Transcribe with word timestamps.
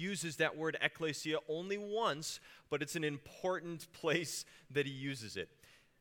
uses 0.00 0.36
that 0.36 0.56
word 0.56 0.76
ecclesia 0.80 1.38
only 1.48 1.78
once, 1.78 2.40
but 2.70 2.82
it's 2.82 2.96
an 2.96 3.04
important 3.04 3.92
place 3.92 4.44
that 4.70 4.86
he 4.86 4.92
uses 4.92 5.36
it. 5.36 5.48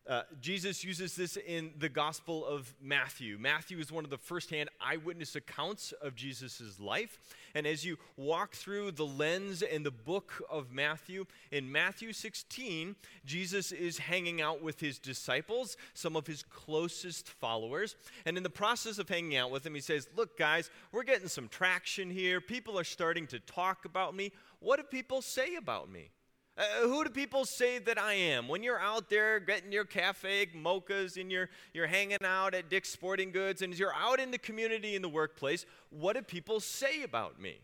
Uh, 0.08 0.24
Jesus 0.42 0.84
uses 0.84 1.16
this 1.16 1.38
in 1.38 1.72
the 1.78 1.90
Gospel 1.90 2.44
of 2.44 2.74
Matthew. 2.82 3.38
Matthew 3.40 3.78
is 3.78 3.92
one 3.92 4.04
of 4.04 4.10
the 4.10 4.18
firsthand 4.18 4.70
eyewitness 4.82 5.36
accounts 5.36 5.92
of 6.02 6.16
Jesus' 6.16 6.80
life. 6.80 7.20
And 7.54 7.68
as 7.68 7.86
you 7.86 7.98
walk 8.18 8.56
through 8.56 8.92
the 8.94 9.06
lens 9.06 9.62
in 9.62 9.84
the 9.84 9.92
book 9.92 10.32
of 10.50 10.72
Matthew, 10.72 11.26
in 11.52 11.72
Matthew 11.72 12.12
16, 12.12 12.96
Jesus 13.24 13.72
is 13.72 14.00
hanging 14.00 14.42
out 14.42 14.64
with 14.64 14.80
his 14.80 14.98
disciples, 14.98 15.78
some 15.94 16.16
of 16.16 16.26
his 16.26 16.42
closest 16.42 17.30
followers. 17.30 17.96
And 18.26 18.36
in 18.36 18.42
the 18.42 18.50
process 18.50 18.98
of 18.98 19.10
hanging 19.10 19.38
out 19.38 19.52
with 19.52 19.62
them, 19.62 19.76
he 19.76 19.82
says, 19.82 20.08
Look, 20.16 20.40
guys, 20.40 20.72
we're 20.92 21.04
getting 21.04 21.28
some 21.28 21.48
traction 21.50 22.10
here. 22.10 22.42
People 22.42 22.80
are 22.80 22.84
starting 22.84 23.28
to 23.28 23.40
talk 23.40 23.86
about 23.86 24.16
me. 24.16 24.32
What 24.60 24.78
do 24.78 24.84
people 24.84 25.22
say 25.22 25.56
about 25.56 25.92
me? 25.92 26.10
Uh, 26.60 26.88
who 26.90 27.06
do 27.06 27.10
people 27.10 27.46
say 27.46 27.80
that 27.80 27.98
I 27.98 28.14
am? 28.16 28.50
When 28.50 28.64
you're 28.64 28.82
out 28.82 29.10
there 29.10 29.40
getting 29.40 29.72
your 29.72 29.86
cafe 29.86 30.48
mochas 30.48 31.16
and 31.16 31.32
you're, 31.32 31.50
you're 31.74 31.88
hanging 31.88 32.18
out 32.22 32.54
at 32.54 32.70
Dick's 32.70 32.90
Sporting 32.90 33.32
Goods 33.32 33.62
and 33.62 33.78
you're 33.80 33.96
out 33.96 34.20
in 34.20 34.30
the 34.30 34.38
community 34.38 34.94
in 34.94 35.02
the 35.02 35.08
workplace, 35.08 35.66
what 35.90 36.18
do 36.18 36.22
people 36.22 36.60
say 36.60 37.04
about 37.04 37.40
me? 37.40 37.60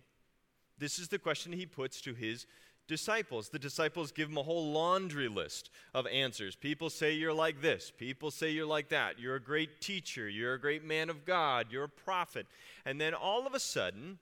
This 0.78 0.98
is 0.98 1.10
the 1.10 1.20
question 1.20 1.52
he 1.52 1.66
puts 1.66 2.00
to 2.02 2.14
his 2.14 2.46
disciples. 2.88 3.50
The 3.50 3.60
disciples 3.60 4.14
give 4.14 4.30
him 4.30 4.38
a 4.38 4.44
whole 4.44 4.72
laundry 4.72 5.28
list 5.28 5.72
of 5.94 6.08
answers. 6.08 6.56
People 6.56 6.90
say 6.90 7.12
you're 7.12 7.34
like 7.34 7.62
this. 7.62 7.92
People 7.98 8.32
say 8.32 8.52
you're 8.52 8.66
like 8.66 8.88
that. 8.90 9.20
You're 9.20 9.36
a 9.36 9.42
great 9.42 9.82
teacher. 9.82 10.30
You're 10.30 10.54
a 10.54 10.60
great 10.60 10.86
man 10.86 11.10
of 11.10 11.26
God. 11.26 11.68
You're 11.70 11.84
a 11.84 11.90
prophet. 11.90 12.48
And 12.86 13.02
then 13.02 13.14
all 13.14 13.46
of 13.46 13.54
a 13.54 13.60
sudden, 13.60 14.20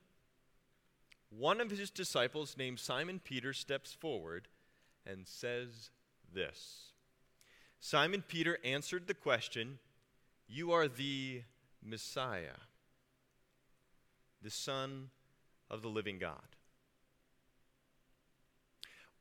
one 1.29 1.61
of 1.61 1.69
his 1.69 1.91
disciples, 1.91 2.55
named 2.57 2.79
Simon 2.79 3.19
Peter, 3.23 3.53
steps 3.53 3.93
forward 3.93 4.47
and 5.05 5.27
says 5.27 5.89
this 6.33 6.91
Simon 7.79 8.23
Peter 8.27 8.57
answered 8.63 9.07
the 9.07 9.13
question, 9.13 9.79
You 10.47 10.71
are 10.71 10.87
the 10.87 11.41
Messiah, 11.83 12.57
the 14.41 14.49
Son 14.49 15.09
of 15.69 15.81
the 15.81 15.89
living 15.89 16.17
God. 16.19 16.37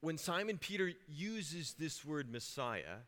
When 0.01 0.19
Simon 0.19 0.59
Peter 0.59 0.93
uses 1.09 1.75
this 1.79 2.05
word 2.05 2.31
Messiah, 2.31 3.03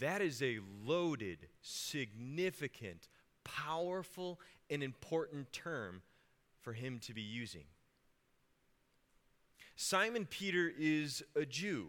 that 0.00 0.20
is 0.20 0.42
a 0.42 0.60
loaded, 0.84 1.48
significant, 1.62 3.08
powerful, 3.42 4.40
and 4.68 4.82
important 4.82 5.52
term 5.52 6.02
for 6.60 6.72
him 6.72 6.98
to 7.00 7.14
be 7.14 7.22
using. 7.22 7.64
Simon 9.76 10.26
Peter 10.26 10.72
is 10.78 11.22
a 11.34 11.44
Jew. 11.44 11.88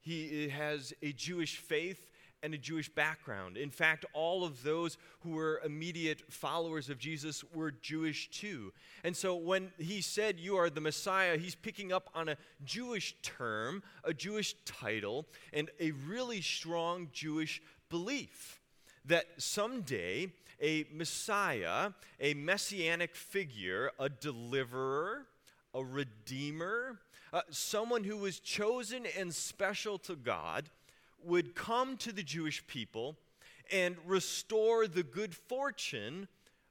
He 0.00 0.46
eh, 0.46 0.48
has 0.50 0.92
a 1.02 1.12
Jewish 1.12 1.56
faith 1.56 2.10
and 2.42 2.54
a 2.54 2.58
Jewish 2.58 2.88
background. 2.88 3.56
In 3.56 3.70
fact, 3.70 4.04
all 4.12 4.44
of 4.44 4.62
those 4.62 4.98
who 5.20 5.30
were 5.30 5.60
immediate 5.64 6.22
followers 6.32 6.88
of 6.88 6.98
Jesus 6.98 7.42
were 7.52 7.72
Jewish 7.72 8.30
too. 8.30 8.72
And 9.02 9.16
so 9.16 9.34
when 9.34 9.72
he 9.78 10.00
said, 10.00 10.38
You 10.38 10.56
are 10.56 10.70
the 10.70 10.80
Messiah, 10.80 11.38
he's 11.38 11.56
picking 11.56 11.92
up 11.92 12.08
on 12.14 12.28
a 12.28 12.36
Jewish 12.64 13.16
term, 13.22 13.82
a 14.04 14.14
Jewish 14.14 14.54
title, 14.64 15.26
and 15.52 15.70
a 15.80 15.90
really 16.06 16.40
strong 16.40 17.08
Jewish 17.12 17.60
belief 17.88 18.60
that 19.04 19.26
someday 19.38 20.28
a 20.60 20.84
Messiah, 20.92 21.90
a 22.20 22.34
messianic 22.34 23.14
figure, 23.14 23.90
a 23.98 24.08
deliverer, 24.08 25.26
a 25.74 25.84
redeemer, 25.84 26.98
uh, 27.36 27.42
someone 27.50 28.02
who 28.02 28.16
was 28.16 28.40
chosen 28.40 29.04
and 29.18 29.34
special 29.34 29.98
to 29.98 30.16
God, 30.16 30.70
would 31.22 31.54
come 31.54 31.98
to 31.98 32.10
the 32.10 32.22
Jewish 32.22 32.66
people 32.66 33.14
and 33.70 33.94
restore 34.06 34.86
the 34.86 35.02
good 35.02 35.34
fortune 35.34 36.28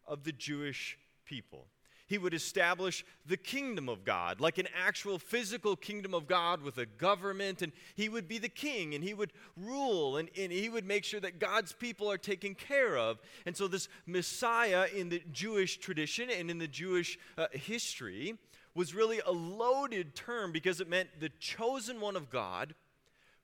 of 0.08 0.24
the 0.24 0.31
Jewish 0.31 0.98
people. 1.24 1.68
He 2.08 2.18
would 2.18 2.34
establish 2.34 3.06
the 3.28 3.38
kingdom 3.38 3.88
of 3.90 4.03
God, 4.03 4.42
like 4.42 4.58
an 4.58 4.68
actual 4.76 5.20
physical 5.20 5.76
kingdom 5.76 6.16
of 6.16 6.26
God 6.26 6.64
with 6.64 6.80
a 6.80 6.88
government, 6.88 7.62
and 7.62 7.72
he 7.94 8.09
would 8.09 8.28
be 8.28 8.40
the 8.40 8.50
king, 8.50 8.96
and 8.96 9.03
he 9.03 9.14
would 9.14 9.34
rule, 9.56 10.18
and, 10.18 10.30
and 10.36 10.52
he 10.52 10.70
would 10.70 10.86
make 10.86 11.03
sure 11.03 11.20
that 11.20 11.38
God's 11.38 11.74
people 11.74 12.09
are 12.09 12.18
taken 12.18 12.56
care 12.56 12.97
of. 12.97 13.20
And 13.46 13.56
so, 13.56 13.68
this 13.68 13.88
Messiah 14.08 14.88
in 14.96 15.09
the 15.09 15.22
Jewish 15.32 15.78
tradition 15.78 16.32
and 16.32 16.50
in 16.50 16.58
the 16.58 16.68
Jewish 16.68 17.20
uh, 17.38 17.47
history 17.52 18.36
was 18.75 18.94
really 18.94 19.22
a 19.25 19.31
loaded 19.31 20.16
term 20.16 20.52
because 20.52 20.81
it 20.81 20.90
meant 20.90 21.09
the 21.19 21.30
chosen 21.40 22.02
one 22.02 22.18
of 22.18 22.30
God 22.30 22.75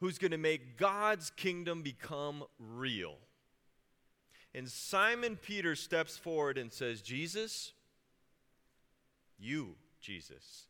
who's 0.01 0.17
going 0.17 0.31
to 0.31 0.37
make 0.37 0.77
God's 0.77 1.29
kingdom 1.31 1.81
become 1.81 2.43
real. 2.59 3.15
And 4.53 4.67
Simon 4.67 5.37
Peter 5.37 5.75
steps 5.75 6.17
forward 6.17 6.57
and 6.57 6.73
says, 6.73 7.01
Jesus, 7.01 7.71
you, 9.39 9.75
Jesus, 10.01 10.65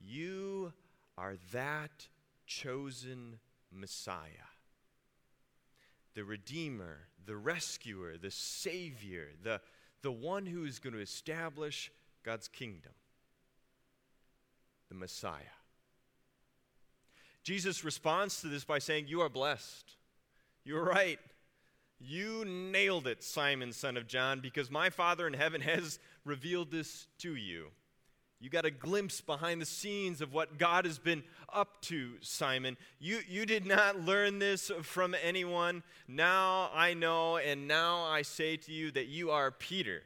you 0.00 0.72
are 1.16 1.34
that 1.52 2.06
chosen 2.46 3.40
Messiah, 3.72 4.46
the 6.14 6.22
Redeemer, 6.22 7.08
the 7.26 7.36
Rescuer, 7.36 8.16
the 8.16 8.30
Savior, 8.30 9.30
the, 9.42 9.60
the 10.02 10.12
one 10.12 10.46
who 10.46 10.64
is 10.64 10.78
going 10.78 10.94
to 10.94 11.00
establish 11.00 11.90
God's 12.22 12.46
kingdom 12.46 12.92
the 14.88 14.94
Messiah. 14.94 15.54
Jesus 17.42 17.84
responds 17.84 18.40
to 18.40 18.48
this 18.48 18.64
by 18.64 18.78
saying, 18.78 19.06
You 19.08 19.22
are 19.22 19.28
blessed. 19.28 19.96
You're 20.64 20.84
right. 20.84 21.18
You 22.00 22.44
nailed 22.44 23.06
it, 23.06 23.24
Simon, 23.24 23.72
son 23.72 23.96
of 23.96 24.06
John, 24.06 24.40
because 24.40 24.70
my 24.70 24.90
Father 24.90 25.26
in 25.26 25.32
heaven 25.32 25.60
has 25.62 25.98
revealed 26.24 26.70
this 26.70 27.06
to 27.18 27.34
you. 27.34 27.68
You 28.40 28.50
got 28.50 28.64
a 28.64 28.70
glimpse 28.70 29.20
behind 29.20 29.60
the 29.60 29.66
scenes 29.66 30.20
of 30.20 30.32
what 30.32 30.58
God 30.58 30.84
has 30.84 30.98
been 30.98 31.24
up 31.52 31.82
to, 31.82 32.12
Simon. 32.20 32.76
You, 33.00 33.18
you 33.28 33.44
did 33.46 33.66
not 33.66 34.00
learn 34.00 34.38
this 34.38 34.70
from 34.82 35.16
anyone. 35.24 35.82
Now 36.06 36.70
I 36.72 36.94
know, 36.94 37.38
and 37.38 37.66
now 37.66 38.04
I 38.04 38.22
say 38.22 38.56
to 38.58 38.72
you 38.72 38.92
that 38.92 39.06
you 39.06 39.32
are 39.32 39.50
Peter. 39.50 40.02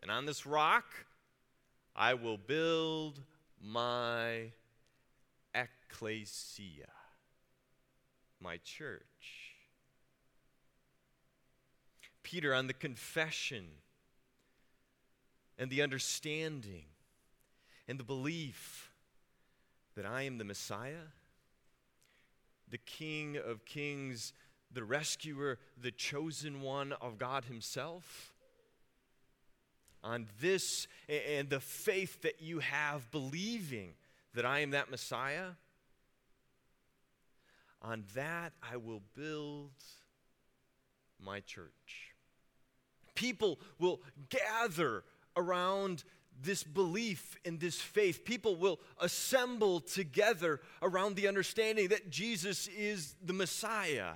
And 0.00 0.10
on 0.10 0.24
this 0.24 0.46
rock 0.46 0.86
I 1.94 2.14
will 2.14 2.38
build 2.38 3.20
my 3.60 4.52
ecclesia, 5.54 6.90
my 8.40 8.58
church. 8.58 9.54
Peter, 12.22 12.54
on 12.54 12.66
the 12.66 12.74
confession 12.74 13.66
and 15.58 15.70
the 15.70 15.82
understanding 15.82 16.84
and 17.88 17.98
the 17.98 18.04
belief 18.04 18.92
that 19.96 20.04
I 20.04 20.22
am 20.22 20.38
the 20.38 20.44
Messiah, 20.44 21.08
the 22.68 22.78
King 22.78 23.38
of 23.38 23.64
kings, 23.64 24.32
the 24.70 24.84
rescuer, 24.84 25.58
the 25.80 25.90
chosen 25.90 26.60
one 26.60 26.92
of 26.92 27.18
God 27.18 27.46
Himself 27.46 28.34
on 30.02 30.26
this 30.40 30.86
and 31.08 31.50
the 31.50 31.60
faith 31.60 32.22
that 32.22 32.40
you 32.40 32.60
have 32.60 33.10
believing 33.10 33.94
that 34.34 34.44
I 34.44 34.60
am 34.60 34.70
that 34.70 34.90
Messiah, 34.90 35.50
on 37.82 38.04
that 38.14 38.52
I 38.62 38.76
will 38.76 39.02
build 39.14 39.72
my 41.20 41.40
church. 41.40 42.12
People 43.14 43.58
will 43.78 44.00
gather 44.28 45.02
around 45.36 46.04
this 46.40 46.62
belief 46.62 47.36
and 47.44 47.58
this 47.58 47.80
faith. 47.80 48.24
People 48.24 48.54
will 48.56 48.78
assemble 49.00 49.80
together 49.80 50.60
around 50.82 51.16
the 51.16 51.26
understanding 51.26 51.88
that 51.88 52.10
Jesus 52.10 52.68
is 52.68 53.16
the 53.24 53.32
Messiah. 53.32 54.12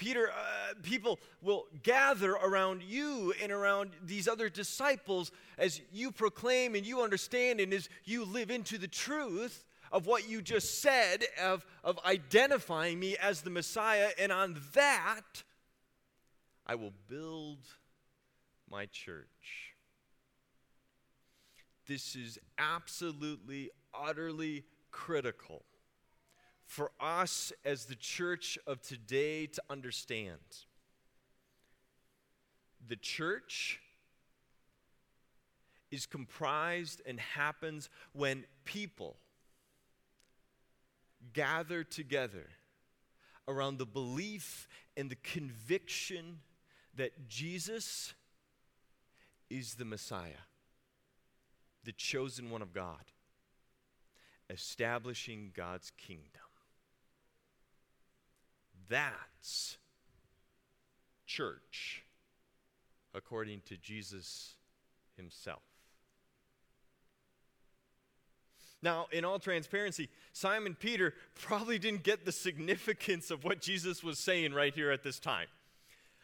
Peter, 0.00 0.30
uh, 0.30 0.72
people 0.82 1.20
will 1.42 1.66
gather 1.82 2.32
around 2.32 2.82
you 2.82 3.34
and 3.42 3.52
around 3.52 3.90
these 4.02 4.26
other 4.26 4.48
disciples 4.48 5.30
as 5.58 5.82
you 5.92 6.10
proclaim 6.10 6.74
and 6.74 6.86
you 6.86 7.02
understand 7.02 7.60
and 7.60 7.70
as 7.74 7.90
you 8.06 8.24
live 8.24 8.50
into 8.50 8.78
the 8.78 8.88
truth 8.88 9.62
of 9.92 10.06
what 10.06 10.26
you 10.26 10.40
just 10.40 10.80
said, 10.80 11.24
of, 11.42 11.66
of 11.84 11.98
identifying 12.06 12.98
me 12.98 13.18
as 13.18 13.42
the 13.42 13.50
Messiah. 13.50 14.08
And 14.18 14.32
on 14.32 14.58
that, 14.72 15.42
I 16.66 16.76
will 16.76 16.94
build 17.06 17.58
my 18.70 18.86
church. 18.86 19.74
This 21.86 22.16
is 22.16 22.38
absolutely, 22.58 23.68
utterly 23.92 24.64
critical 24.90 25.62
for 26.70 26.92
us 27.00 27.52
as 27.64 27.86
the 27.86 27.96
church 27.96 28.56
of 28.64 28.80
today 28.80 29.44
to 29.44 29.60
understand. 29.68 30.38
The 32.86 32.94
church 32.94 33.80
is 35.90 36.06
comprised 36.06 37.02
and 37.04 37.18
happens 37.18 37.90
when 38.12 38.44
people 38.64 39.16
gather 41.32 41.82
together 41.82 42.46
around 43.48 43.78
the 43.78 43.84
belief 43.84 44.68
and 44.96 45.10
the 45.10 45.16
conviction 45.16 46.38
that 46.94 47.28
Jesus 47.28 48.14
is 49.50 49.74
the 49.74 49.84
Messiah, 49.84 50.44
the 51.82 51.90
chosen 51.90 52.48
one 52.48 52.62
of 52.62 52.72
God, 52.72 53.10
establishing 54.48 55.50
God's 55.52 55.90
kingdom. 55.98 56.39
That's 58.90 59.78
church, 61.24 62.02
according 63.14 63.62
to 63.68 63.76
Jesus 63.76 64.56
himself. 65.16 65.62
Now, 68.82 69.06
in 69.12 69.24
all 69.24 69.38
transparency, 69.38 70.08
Simon 70.32 70.74
Peter 70.74 71.14
probably 71.38 71.78
didn't 71.78 72.02
get 72.02 72.24
the 72.24 72.32
significance 72.32 73.30
of 73.30 73.44
what 73.44 73.60
Jesus 73.60 74.02
was 74.02 74.18
saying 74.18 74.54
right 74.54 74.74
here 74.74 74.90
at 74.90 75.02
this 75.02 75.20
time. 75.20 75.46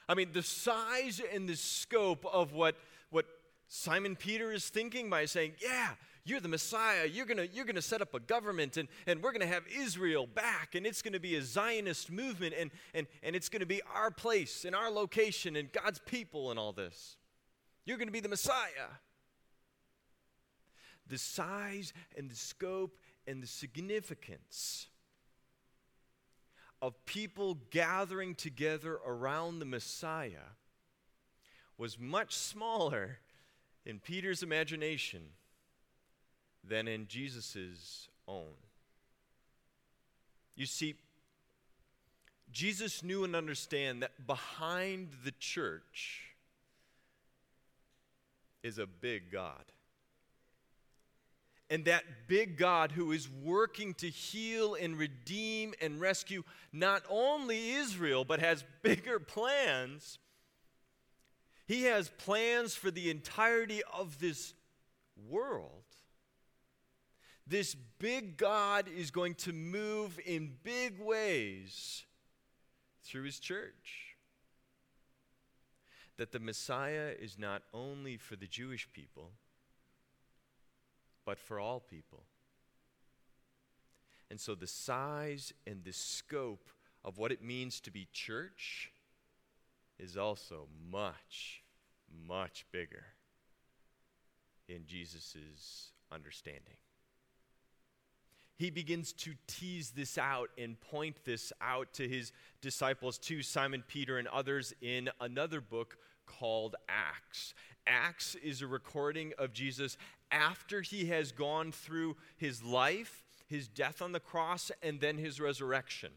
I 0.09 0.15
mean, 0.15 0.31
the 0.33 0.43
size 0.43 1.21
and 1.33 1.49
the 1.49 1.57
scope 1.57 2.25
of 2.25 2.53
what, 2.53 2.77
what 3.11 3.27
Simon 3.69 4.17
Peter 4.17 4.53
is 4.53 4.69
thinking 4.69 5.11
by 5.11 5.27
saying, 5.27 5.53
Yeah, 5.63 5.91
you're 6.27 6.41
the 6.41 6.49
Messiah. 6.49 7.07
You're 7.07 7.27
going 7.27 7.49
you're 7.53 7.65
gonna 7.65 7.81
set 7.81 8.03
up 8.03 8.13
a 8.13 8.21
government, 8.21 8.77
and, 8.77 8.89
and 9.07 9.23
we're 9.23 9.33
going 9.33 9.41
to 9.41 9.47
have 9.47 9.65
Israel 9.75 10.27
back, 10.27 10.75
and 10.75 10.87
it's 10.87 11.01
going 11.01 11.15
to 11.15 11.21
be 11.21 11.37
a 11.37 11.43
Zionist 11.43 12.11
movement, 12.11 12.55
and, 12.59 12.71
and, 12.93 13.07
and 13.23 13.35
it's 13.35 13.49
going 13.49 13.61
to 13.61 13.67
be 13.67 13.81
our 13.95 14.11
place 14.11 14.65
and 14.65 14.75
our 14.75 14.91
location 14.91 15.57
and 15.57 15.73
God's 15.73 16.01
people 16.01 16.51
and 16.51 16.59
all 16.59 16.73
this. 16.73 17.17
You're 17.85 17.97
going 17.97 18.09
to 18.09 18.13
be 18.13 18.21
the 18.21 18.29
Messiah 18.29 18.91
the 21.09 21.19
size 21.19 21.93
and 22.17 22.31
the 22.31 22.37
scope 22.37 22.99
and 23.27 23.43
the 23.43 23.47
significance 23.47 24.89
of 26.83 27.05
people 27.07 27.59
gathering 27.71 28.35
together 28.35 28.99
around 29.07 29.59
the 29.59 29.65
Messiah 29.65 30.55
was 31.79 31.99
much 31.99 32.35
smaller 32.35 33.19
in 33.85 33.99
Peter's 33.99 34.43
imagination 34.43 35.23
than 36.69 36.89
in 36.89 37.07
Jesus' 37.07 38.09
own. 38.27 38.55
You 40.55 40.67
see, 40.67 40.95
Jesus 42.51 43.03
knew 43.03 43.25
and 43.25 43.37
understand 43.37 44.03
that 44.03 44.27
behind 44.27 45.11
the 45.25 45.33
church 45.33 46.23
is 48.63 48.79
a 48.79 48.87
big 48.87 49.31
God. 49.31 49.65
And 51.69 51.85
that 51.87 52.05
big 52.29 52.57
God 52.57 52.93
who 52.93 53.11
is 53.11 53.29
working 53.29 53.93
to 53.95 54.09
heal 54.09 54.75
and 54.75 54.97
redeem 54.97 55.75
and 55.81 56.01
rescue 56.01 56.45
not 56.73 57.03
only 57.11 57.73
Israel, 57.73 58.25
but 58.25 58.41
has 58.41 58.65
bigger 58.83 59.19
plans. 59.19 60.19
He 61.67 61.83
has 61.85 62.09
plans 62.09 62.75
for 62.75 62.91
the 62.91 63.11
entirety 63.11 63.83
of 63.93 64.21
this 64.21 64.55
world. 65.29 65.86
This 67.47 67.77
big 67.99 68.37
God 68.37 68.87
is 68.89 69.11
going 69.11 69.35
to 69.37 69.53
move 69.53 70.19
in 70.25 70.57
big 70.65 70.99
ways 71.01 72.05
through 73.05 73.25
his 73.25 73.39
church. 73.39 74.17
That 76.17 76.33
the 76.33 76.41
Messiah 76.41 77.13
is 77.19 77.39
not 77.39 77.63
only 77.73 78.17
for 78.17 78.37
the 78.37 78.47
Jewish 78.47 78.89
people 78.93 79.31
but 81.27 81.39
for 81.39 81.61
all 81.61 81.81
people. 81.81 82.23
And 84.31 84.41
so 84.41 84.55
the 84.55 84.67
size 84.67 85.53
and 85.67 85.85
the 85.85 85.93
scope 85.93 86.71
of 87.05 87.19
what 87.19 87.33
it 87.33 87.43
means 87.43 87.81
to 87.81 87.91
be 87.91 88.09
church 88.13 88.91
is 89.99 90.17
also 90.17 90.69
much, 90.91 91.63
much 92.27 92.65
bigger 92.73 93.05
in 94.69 94.87
Jesus' 94.87 95.91
understanding. 96.11 96.77
He 98.57 98.71
begins 98.71 99.13
to 99.15 99.35
tease 99.47 99.91
this 99.91 100.17
out 100.17 100.49
and 100.57 100.81
point 100.81 101.25
this 101.25 101.53
out 101.61 101.93
to 101.95 102.09
his 102.09 102.33
disciples, 102.63 103.19
to 103.19 103.43
Simon 103.43 103.85
Peter 103.87 104.19
and 104.19 104.27
others, 104.29 104.73
in 104.81 105.11
another 105.21 105.61
book 105.61 105.99
called 106.25 106.75
Acts. 106.89 107.55
Acts 107.87 108.35
is 108.37 108.63
a 108.63 108.67
recording 108.67 109.33
of 109.39 109.53
Jesus 109.53 109.97
after 110.31 110.81
he 110.81 111.07
has 111.07 111.33
gone 111.33 111.71
through 111.71 112.17
his 112.37 112.63
life, 112.63 113.23
his 113.47 113.69
death 113.69 114.03
on 114.03 114.13
the 114.13 114.21
cross, 114.21 114.73
and 114.83 115.01
then 115.01 115.19
his 115.19 115.41
resurrection. 115.41 116.11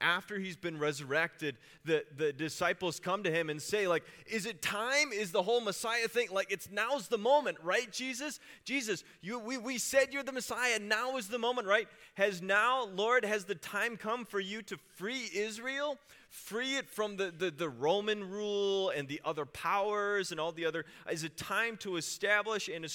After 0.00 0.38
he's 0.38 0.56
been 0.56 0.78
resurrected, 0.78 1.56
the, 1.84 2.04
the 2.16 2.32
disciples 2.32 3.00
come 3.00 3.24
to 3.24 3.30
him 3.32 3.50
and 3.50 3.60
say, 3.60 3.88
like, 3.88 4.04
is 4.26 4.46
it 4.46 4.62
time? 4.62 5.12
Is 5.12 5.32
the 5.32 5.42
whole 5.42 5.60
Messiah 5.60 6.06
thing, 6.06 6.28
like, 6.30 6.52
it's 6.52 6.70
now's 6.70 7.08
the 7.08 7.18
moment, 7.18 7.58
right, 7.64 7.90
Jesus? 7.90 8.38
Jesus, 8.64 9.02
you, 9.22 9.40
we, 9.40 9.58
we 9.58 9.76
said 9.76 10.12
you're 10.12 10.22
the 10.22 10.30
Messiah. 10.30 10.78
Now 10.78 11.16
is 11.16 11.26
the 11.26 11.38
moment, 11.38 11.66
right? 11.66 11.88
Has 12.14 12.40
now, 12.40 12.84
Lord, 12.86 13.24
has 13.24 13.44
the 13.44 13.56
time 13.56 13.96
come 13.96 14.24
for 14.24 14.38
you 14.38 14.62
to 14.62 14.78
free 14.96 15.28
Israel? 15.34 15.98
free 16.30 16.76
it 16.76 16.90
from 16.90 17.16
the, 17.16 17.32
the, 17.36 17.50
the, 17.50 17.70
Roman 17.70 18.28
rule 18.28 18.90
and 18.90 19.08
the 19.08 19.18
other 19.24 19.46
powers 19.46 20.30
and 20.30 20.38
all 20.38 20.52
the 20.52 20.66
other. 20.66 20.84
Is 21.10 21.24
it 21.24 21.38
time 21.38 21.78
to 21.78 21.96
establish 21.96 22.68
and, 22.68 22.86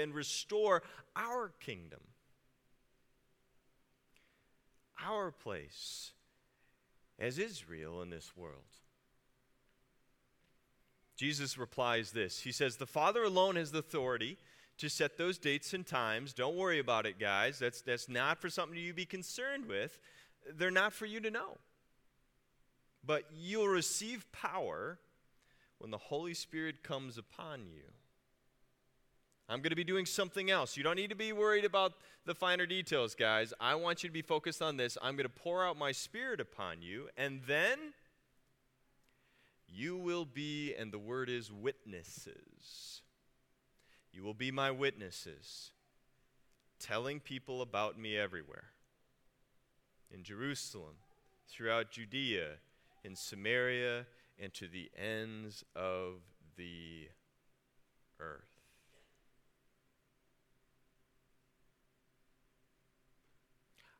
and 0.00 0.14
restore 0.14 0.84
our 1.16 1.50
kingdom? 1.58 1.98
Our 5.04 5.32
place 5.32 6.12
as 7.18 7.38
Israel 7.38 8.02
in 8.02 8.10
this 8.10 8.36
world. 8.36 8.62
Jesus 11.16 11.56
replies 11.56 12.12
this 12.12 12.40
He 12.40 12.52
says, 12.52 12.76
The 12.76 12.86
Father 12.86 13.24
alone 13.24 13.56
has 13.56 13.72
the 13.72 13.78
authority 13.78 14.36
to 14.78 14.88
set 14.88 15.16
those 15.16 15.38
dates 15.38 15.72
and 15.72 15.86
times. 15.86 16.32
Don't 16.32 16.56
worry 16.56 16.78
about 16.78 17.06
it, 17.06 17.18
guys. 17.18 17.58
That's, 17.58 17.80
that's 17.80 18.08
not 18.08 18.40
for 18.40 18.50
something 18.50 18.78
you 18.78 18.92
be 18.92 19.06
concerned 19.06 19.66
with. 19.66 19.98
They're 20.54 20.70
not 20.70 20.92
for 20.92 21.06
you 21.06 21.20
to 21.20 21.30
know. 21.30 21.56
But 23.04 23.24
you'll 23.32 23.68
receive 23.68 24.30
power 24.32 24.98
when 25.78 25.90
the 25.90 25.98
Holy 25.98 26.34
Spirit 26.34 26.82
comes 26.82 27.16
upon 27.16 27.66
you. 27.66 27.84
I'm 29.48 29.60
going 29.60 29.70
to 29.70 29.76
be 29.76 29.84
doing 29.84 30.06
something 30.06 30.50
else. 30.50 30.76
You 30.76 30.82
don't 30.82 30.96
need 30.96 31.10
to 31.10 31.16
be 31.16 31.32
worried 31.32 31.64
about 31.64 31.92
the 32.24 32.34
finer 32.34 32.66
details, 32.66 33.14
guys. 33.14 33.54
I 33.60 33.76
want 33.76 34.02
you 34.02 34.08
to 34.08 34.12
be 34.12 34.22
focused 34.22 34.60
on 34.60 34.76
this. 34.76 34.98
I'm 35.00 35.14
going 35.14 35.28
to 35.28 35.28
pour 35.28 35.64
out 35.64 35.78
my 35.78 35.92
spirit 35.92 36.40
upon 36.40 36.82
you, 36.82 37.08
and 37.16 37.40
then 37.46 37.78
you 39.68 39.96
will 39.96 40.24
be, 40.24 40.74
and 40.74 40.92
the 40.92 40.98
word 40.98 41.28
is 41.28 41.52
witnesses. 41.52 43.02
You 44.12 44.24
will 44.24 44.34
be 44.34 44.50
my 44.50 44.70
witnesses, 44.72 45.70
telling 46.80 47.20
people 47.20 47.62
about 47.62 47.98
me 47.98 48.16
everywhere 48.16 48.64
in 50.10 50.22
Jerusalem, 50.24 50.94
throughout 51.48 51.90
Judea, 51.90 52.54
in 53.04 53.14
Samaria, 53.14 54.06
and 54.40 54.52
to 54.54 54.66
the 54.66 54.90
ends 54.96 55.64
of 55.74 56.14
the 56.56 57.08
earth. 58.18 58.55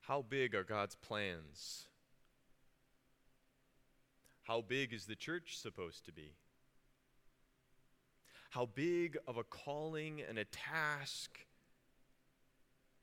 How 0.06 0.22
big 0.22 0.54
are 0.54 0.62
God's 0.62 0.94
plans? 0.94 1.88
How 4.44 4.60
big 4.60 4.92
is 4.92 5.06
the 5.06 5.16
church 5.16 5.58
supposed 5.58 6.04
to 6.04 6.12
be? 6.12 6.34
How 8.50 8.66
big 8.66 9.18
of 9.26 9.36
a 9.36 9.42
calling 9.42 10.22
and 10.26 10.38
a 10.38 10.44
task 10.44 11.40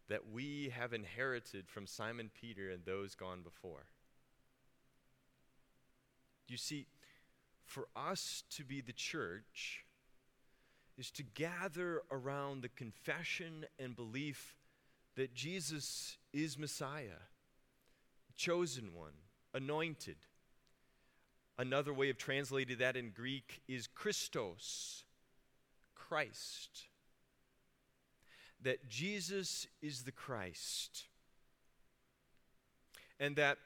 that 0.07 0.31
we 0.31 0.71
have 0.73 0.93
inherited 0.93 1.67
from 1.67 1.87
Simon 1.87 2.31
Peter 2.33 2.69
and 2.69 2.85
those 2.85 3.15
gone 3.15 3.41
before? 3.41 3.87
You 6.47 6.55
see, 6.55 6.87
for 7.65 7.89
us 7.97 8.43
to 8.51 8.63
be 8.63 8.79
the 8.79 8.93
church 8.93 9.83
is 10.97 11.11
to 11.11 11.23
gather 11.23 12.03
around 12.09 12.61
the 12.61 12.69
confession 12.69 13.65
and 13.77 13.93
belief 13.93 14.55
that 15.15 15.33
Jesus 15.33 16.17
is 16.31 16.57
Messiah, 16.57 17.21
chosen 18.35 18.93
one, 18.93 19.13
anointed. 19.53 20.17
Another 21.57 21.93
way 21.93 22.09
of 22.09 22.17
translating 22.17 22.77
that 22.79 22.97
in 22.97 23.11
Greek 23.11 23.61
is 23.67 23.85
Christos, 23.85 25.03
Christ. 25.93 26.87
That 28.61 28.89
Jesus 28.89 29.67
is 29.81 30.03
the 30.03 30.11
Christ. 30.11 31.05
And 33.19 33.35
that 33.35 33.57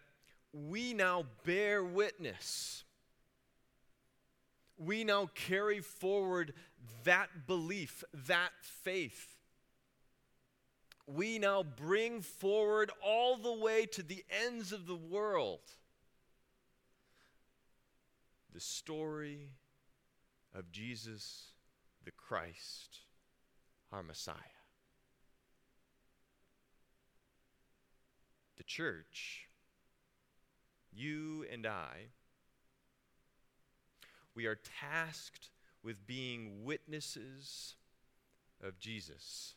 we 0.52 0.94
now 0.94 1.26
bear 1.46 1.84
witness. 1.84 2.84
We 4.78 5.04
now 5.04 5.30
carry 5.34 5.80
forward 5.80 6.54
that 7.06 7.48
belief, 7.48 8.04
that 8.28 8.52
faith, 8.62 9.37
we 11.08 11.40
now 11.40 11.64
bring 11.64 12.22
forward 12.22 12.92
all 13.04 13.38
the 13.38 13.54
way 13.54 13.86
to 13.86 14.04
the 14.04 14.24
ends 14.46 14.72
of 14.72 14.86
the 14.86 14.96
world 14.96 15.62
the 18.54 18.62
story 18.62 19.52
of 20.56 20.72
Jesus 20.72 21.52
the 22.08 22.12
Christ, 22.12 23.02
our 23.92 24.02
Messiah. 24.02 24.34
The 28.56 28.64
church, 28.64 29.50
you 30.94 31.46
and 31.52 31.68
I, 31.68 32.08
we 34.34 34.46
are 34.46 34.58
tasked 34.80 35.50
with 35.84 36.08
being 36.08 36.64
witnesses 36.64 37.76
of 38.64 38.80
Jesus 38.80 39.56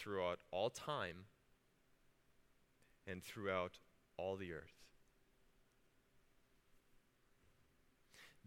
throughout 0.00 0.38
all 0.50 0.70
time 0.70 1.26
and 3.06 3.22
throughout 3.22 3.78
all 4.16 4.36
the 4.36 4.52
earth. 4.52 4.72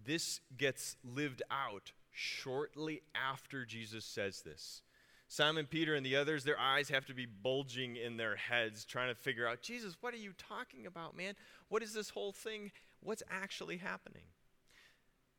This 0.04 0.42
gets 0.58 0.98
lived 1.04 1.44
out 1.52 1.92
shortly 2.12 3.02
after 3.16 3.66
Jesus 3.66 4.04
says 4.04 4.42
this. 4.42 4.82
Simon 5.28 5.66
Peter 5.66 5.96
and 5.96 6.06
the 6.06 6.16
others, 6.16 6.44
their 6.44 6.60
eyes 6.60 6.90
have 6.90 7.06
to 7.06 7.14
be 7.14 7.26
bulging 7.26 7.96
in 7.96 8.18
their 8.18 8.36
heads, 8.36 8.86
trying 8.86 9.10
to 9.10 9.20
figure 9.20 9.48
out, 9.48 9.62
Jesus, 9.62 9.96
what 10.02 10.14
are 10.14 10.18
you 10.18 10.34
talking 10.38 10.86
about, 10.86 11.16
man? 11.16 11.34
What 11.70 11.82
is 11.82 11.94
this 11.94 12.10
whole 12.10 12.34
thing? 12.34 12.72
What's 13.00 13.24
actually 13.32 13.78
happening? 13.78 14.24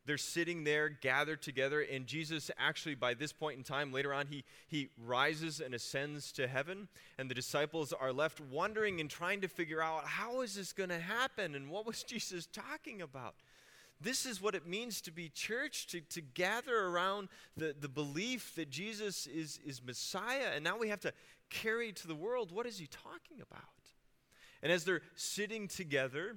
They're 0.06 0.18
sitting 0.18 0.64
there 0.64 0.90
gathered 0.90 1.40
together, 1.40 1.80
and 1.80 2.06
Jesus 2.06 2.50
actually, 2.58 2.94
by 2.94 3.14
this 3.14 3.32
point 3.32 3.56
in 3.56 3.64
time, 3.64 3.90
later 3.90 4.12
on, 4.12 4.26
he, 4.26 4.44
he 4.66 4.90
rises 5.02 5.60
and 5.60 5.74
ascends 5.74 6.30
to 6.32 6.46
heaven, 6.46 6.88
and 7.18 7.30
the 7.30 7.34
disciples 7.34 7.92
are 7.92 8.12
left 8.12 8.40
wondering 8.40 9.00
and 9.00 9.08
trying 9.08 9.40
to 9.40 9.48
figure 9.48 9.80
out 9.80 10.04
how 10.04 10.42
is 10.42 10.56
this 10.56 10.74
going 10.74 10.90
to 10.90 11.00
happen, 11.00 11.54
and 11.54 11.70
what 11.70 11.86
was 11.86 12.02
Jesus 12.08 12.46
talking 12.46 13.00
about? 13.00 13.34
This 14.00 14.26
is 14.26 14.42
what 14.42 14.54
it 14.54 14.66
means 14.66 15.00
to 15.02 15.10
be 15.10 15.30
church, 15.30 15.86
to, 15.88 16.00
to 16.00 16.20
gather 16.20 16.78
around 16.86 17.28
the, 17.56 17.74
the 17.78 17.88
belief 17.88 18.54
that 18.56 18.68
Jesus 18.68 19.26
is, 19.26 19.58
is 19.64 19.82
Messiah, 19.82 20.50
and 20.54 20.62
now 20.62 20.76
we 20.76 20.90
have 20.90 21.00
to 21.00 21.12
carry 21.48 21.92
to 21.92 22.06
the 22.06 22.14
world 22.14 22.52
what 22.52 22.66
is 22.66 22.78
he 22.78 22.86
talking 22.86 23.40
about? 23.40 23.62
And 24.62 24.72
as 24.72 24.84
they're 24.84 25.02
sitting 25.14 25.68
together, 25.68 26.36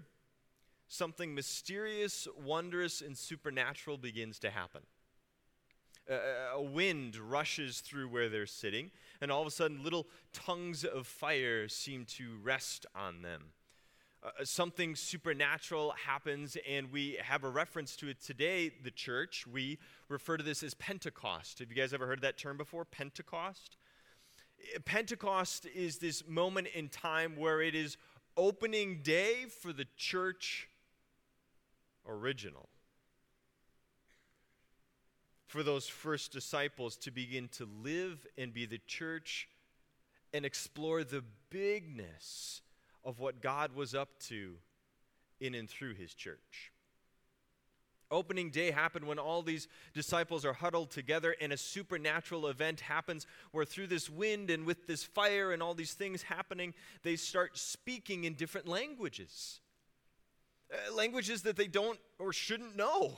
something 0.88 1.34
mysterious, 1.36 2.28
wondrous, 2.38 3.02
and 3.02 3.18
supernatural 3.18 3.98
begins 3.98 4.40
to 4.40 4.50
happen. 4.50 4.82
a 6.10 6.62
wind 6.62 7.18
rushes 7.18 7.82
through 7.82 8.08
where 8.08 8.30
they're 8.30 8.46
sitting, 8.46 8.92
and 9.20 9.30
all 9.30 9.42
of 9.42 9.48
a 9.48 9.52
sudden, 9.52 9.84
little 9.84 10.08
tongues 10.32 10.86
of 10.86 11.06
fire 11.06 11.68
seem 11.68 12.06
to 12.06 12.38
rest 12.42 12.86
on 12.96 13.22
them. 13.22 13.52
Uh, 14.24 14.44
something 14.44 14.96
supernatural 14.96 15.94
happens, 16.06 16.58
and 16.68 16.92
we 16.92 17.18
have 17.22 17.44
a 17.44 17.50
reference 17.50 17.96
to 17.96 18.08
it 18.08 18.22
today, 18.22 18.72
the 18.84 18.90
church. 18.90 19.46
We 19.46 19.78
refer 20.10 20.38
to 20.38 20.44
this 20.44 20.64
as 20.64 20.74
Pentecost. 20.74 21.60
Have 21.60 21.70
you 21.70 21.76
guys 21.76 21.94
ever 21.94 22.08
heard 22.08 22.22
that 22.22 22.38
term 22.38 22.58
before? 22.58 22.84
Pentecost? 22.84 23.78
Pentecost 24.86 25.68
is 25.68 25.98
this 25.98 26.28
moment 26.28 26.68
in 26.74 26.90
time 26.90 27.36
where 27.36 27.62
it 27.62 27.76
is 27.76 27.98
opening 28.36 29.02
day 29.04 29.46
for 29.46 29.72
the 29.72 29.86
church 29.98 30.68
original. 32.08 32.70
For 35.48 35.64
those 35.64 35.88
first 35.88 36.32
disciples 36.32 36.98
to 36.98 37.12
begin 37.12 37.48
to 37.54 37.68
live 37.84 38.26
and 38.38 38.54
be 38.54 38.66
the 38.66 38.82
church 38.86 39.48
and 40.34 40.46
explore 40.46 41.04
the 41.04 41.24
bigness 41.50 42.62
of 43.06 43.20
what 43.20 43.42
God 43.42 43.74
was 43.74 43.96
up 43.96 44.20
to 44.28 44.56
in 45.40 45.56
and 45.56 45.70
through 45.70 45.94
his 45.94 46.14
church. 46.14 46.72
Opening 48.10 48.50
day 48.50 48.72
happened 48.72 49.06
when 49.06 49.20
all 49.20 49.42
these 49.42 49.68
disciples 49.94 50.46
are 50.46 50.54
huddled 50.54 50.92
together, 50.92 51.36
and 51.42 51.52
a 51.52 51.58
supernatural 51.58 52.48
event 52.48 52.82
happens 52.82 53.28
where, 53.52 53.66
through 53.66 53.88
this 53.88 54.10
wind 54.10 54.50
and 54.50 54.66
with 54.66 54.88
this 54.88 55.04
fire 55.04 55.52
and 55.52 55.62
all 55.62 55.74
these 55.74 55.94
things 55.94 56.24
happening, 56.24 56.74
they 57.04 57.18
start 57.18 57.58
speaking 57.58 58.24
in 58.24 58.34
different 58.34 58.68
languages. 58.68 59.60
Uh, 60.72 60.94
languages 60.94 61.44
that 61.44 61.56
they 61.56 61.68
don't 61.68 62.00
or 62.20 62.34
shouldn't 62.34 62.76
know. 62.76 63.18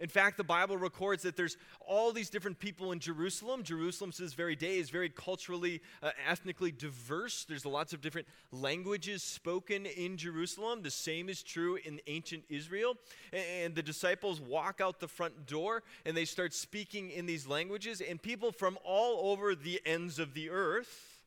In 0.00 0.08
fact, 0.08 0.38
the 0.38 0.44
Bible 0.44 0.78
records 0.78 1.22
that 1.24 1.36
there's 1.36 1.58
all 1.86 2.10
these 2.10 2.30
different 2.30 2.58
people 2.58 2.90
in 2.90 3.00
Jerusalem. 3.00 3.62
Jerusalem 3.62 4.10
to 4.12 4.22
this 4.22 4.32
very 4.32 4.56
day 4.56 4.78
is 4.78 4.88
very 4.88 5.10
culturally, 5.10 5.82
uh, 6.02 6.10
ethnically 6.26 6.72
diverse. 6.72 7.44
There's 7.44 7.66
lots 7.66 7.92
of 7.92 8.00
different 8.00 8.26
languages 8.50 9.22
spoken 9.22 9.84
in 9.84 10.16
Jerusalem. 10.16 10.80
The 10.80 10.90
same 10.90 11.28
is 11.28 11.42
true 11.42 11.78
in 11.84 12.00
ancient 12.06 12.44
Israel. 12.48 12.96
And 13.34 13.74
the 13.74 13.82
disciples 13.82 14.40
walk 14.40 14.80
out 14.80 15.00
the 15.00 15.08
front 15.08 15.46
door 15.46 15.82
and 16.06 16.16
they 16.16 16.24
start 16.24 16.54
speaking 16.54 17.10
in 17.10 17.26
these 17.26 17.46
languages, 17.46 18.00
and 18.00 18.20
people 18.20 18.52
from 18.52 18.78
all 18.82 19.30
over 19.30 19.54
the 19.54 19.82
ends 19.84 20.18
of 20.18 20.32
the 20.32 20.48
earth 20.48 21.20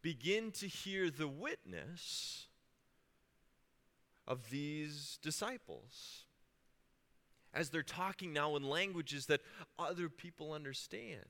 begin 0.00 0.50
to 0.52 0.66
hear 0.66 1.10
the 1.10 1.28
witness 1.28 2.46
of 4.26 4.50
these 4.50 5.18
disciples 5.22 6.24
as 7.54 7.70
they're 7.70 7.82
talking 7.82 8.32
now 8.32 8.56
in 8.56 8.62
languages 8.62 9.26
that 9.26 9.40
other 9.78 10.08
people 10.08 10.52
understand. 10.52 11.24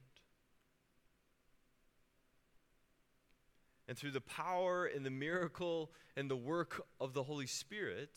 And 3.88 3.98
through 3.98 4.12
the 4.12 4.20
power 4.20 4.86
and 4.86 5.04
the 5.04 5.10
miracle 5.10 5.90
and 6.16 6.30
the 6.30 6.36
work 6.36 6.86
of 7.00 7.12
the 7.12 7.24
Holy 7.24 7.46
Spirit, 7.46 8.16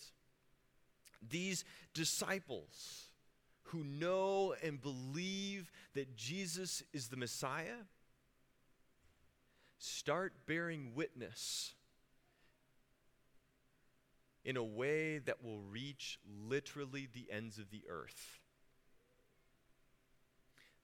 these 1.27 1.65
disciples 1.93 3.09
who 3.63 3.83
know 3.83 4.53
and 4.63 4.81
believe 4.81 5.71
that 5.95 6.15
Jesus 6.15 6.83
is 6.93 7.07
the 7.07 7.17
Messiah 7.17 7.83
start 9.79 10.33
bearing 10.45 10.93
witness 10.95 11.73
in 14.45 14.57
a 14.57 14.63
way 14.63 15.17
that 15.17 15.43
will 15.43 15.59
reach 15.59 16.19
literally 16.47 17.09
the 17.11 17.25
ends 17.31 17.57
of 17.57 17.71
the 17.71 17.81
earth. 17.89 18.39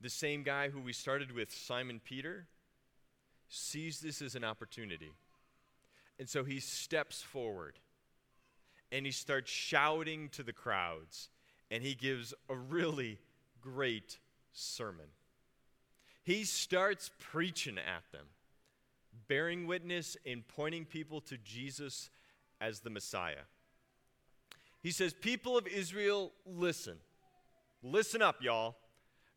The 0.02 0.10
same 0.10 0.42
guy 0.42 0.70
who 0.70 0.82
we 0.82 0.94
started 0.94 1.32
with, 1.32 1.54
Simon 1.54 2.02
Peter, 2.04 2.48
sees 3.48 4.00
this 4.00 4.20
as 4.22 4.34
an 4.34 4.44
opportunity. 4.44 5.12
And 6.18 6.28
so 6.28 6.44
he 6.44 6.60
steps 6.60 7.22
forward 7.22 7.78
and 8.92 9.06
he 9.06 9.12
starts 9.12 9.52
shouting 9.52 10.30
to 10.30 10.44
the 10.44 10.54
crowds 10.54 11.30
and 11.70 11.84
he 11.84 11.94
gives 11.94 12.34
a 12.50 12.56
really 12.56 13.20
great 13.62 14.18
sermon. 14.52 15.06
He 16.24 16.44
starts 16.46 17.12
preaching 17.20 17.78
at 17.78 18.12
them, 18.12 18.26
bearing 19.28 19.68
witness 19.68 20.18
and 20.26 20.48
pointing 20.48 20.86
people 20.86 21.22
to 21.22 21.38
Jesus 21.38 22.10
as 22.62 22.80
the 22.80 22.90
Messiah. 22.90 23.44
He 24.82 24.92
says, 24.92 25.14
People 25.14 25.58
of 25.58 25.68
Israel, 25.68 26.32
listen. 26.46 26.98
Listen 27.84 28.22
up, 28.22 28.42
y'all. 28.42 28.76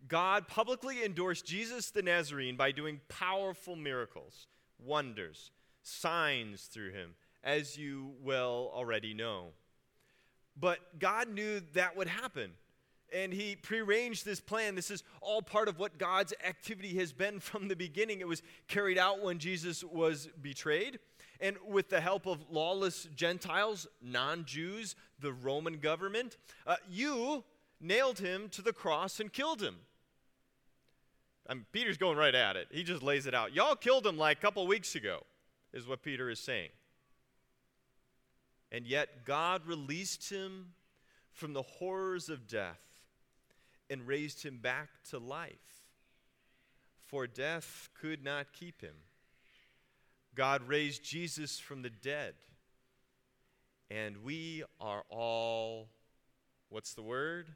God 0.06 0.46
publicly 0.46 1.02
endorsed 1.02 1.46
Jesus 1.46 1.90
the 1.90 2.02
Nazarene 2.02 2.56
by 2.56 2.72
doing 2.72 3.00
powerful 3.08 3.74
miracles, 3.74 4.48
wonders, 4.78 5.50
signs 5.82 6.64
through 6.64 6.92
him, 6.92 7.14
as 7.42 7.78
you 7.78 8.12
well 8.22 8.70
already 8.74 9.14
know. 9.14 9.48
But 10.58 10.98
God 10.98 11.28
knew 11.28 11.60
that 11.72 11.96
would 11.96 12.08
happen. 12.08 12.52
And 13.12 13.32
he 13.32 13.56
prearranged 13.56 14.24
this 14.24 14.40
plan. 14.40 14.74
This 14.74 14.90
is 14.90 15.04
all 15.20 15.40
part 15.40 15.68
of 15.68 15.78
what 15.78 15.98
God's 15.98 16.34
activity 16.46 16.96
has 16.96 17.12
been 17.12 17.40
from 17.40 17.68
the 17.68 17.76
beginning. 17.76 18.20
It 18.20 18.28
was 18.28 18.42
carried 18.68 18.98
out 18.98 19.22
when 19.22 19.38
Jesus 19.38 19.82
was 19.84 20.28
betrayed 20.40 20.98
and 21.40 21.56
with 21.68 21.88
the 21.88 22.00
help 22.00 22.26
of 22.26 22.50
lawless 22.50 23.08
Gentiles, 23.14 23.86
non 24.02 24.44
Jews, 24.44 24.96
the 25.20 25.32
Roman 25.32 25.78
government, 25.78 26.36
uh, 26.66 26.76
you 26.88 27.44
nailed 27.80 28.18
him 28.18 28.48
to 28.50 28.62
the 28.62 28.72
cross 28.72 29.20
and 29.20 29.32
killed 29.32 29.62
him. 29.62 29.76
I 31.46 31.54
mean, 31.54 31.66
Peter's 31.72 31.98
going 31.98 32.16
right 32.16 32.34
at 32.34 32.56
it. 32.56 32.68
He 32.70 32.82
just 32.84 33.02
lays 33.02 33.26
it 33.26 33.34
out. 33.34 33.54
Y'all 33.54 33.76
killed 33.76 34.06
him 34.06 34.16
like 34.16 34.38
a 34.38 34.40
couple 34.40 34.66
weeks 34.66 34.94
ago, 34.94 35.24
is 35.72 35.86
what 35.86 36.02
Peter 36.02 36.30
is 36.30 36.40
saying. 36.40 36.70
And 38.72 38.86
yet, 38.86 39.24
God 39.24 39.66
released 39.66 40.30
him 40.30 40.72
from 41.32 41.52
the 41.52 41.62
horrors 41.62 42.28
of 42.28 42.48
death 42.48 42.80
and 43.90 44.06
raised 44.06 44.42
him 44.42 44.58
back 44.58 44.88
to 45.10 45.18
life. 45.18 45.52
For 46.98 47.26
death 47.26 47.90
could 48.00 48.24
not 48.24 48.52
keep 48.52 48.80
him. 48.80 48.94
God 50.34 50.66
raised 50.66 51.04
Jesus 51.04 51.58
from 51.58 51.82
the 51.82 51.90
dead. 51.90 52.34
And 53.90 54.24
we 54.24 54.64
are 54.80 55.04
all, 55.08 55.88
what's 56.68 56.94
the 56.94 57.02
word? 57.02 57.48